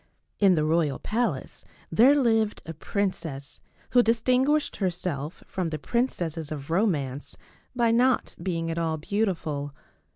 [0.39, 3.61] In the royal palace there lived a princess
[3.91, 7.37] who dis tinguished herself from the princesses of romance
[7.75, 9.75] by not being at all beautiful.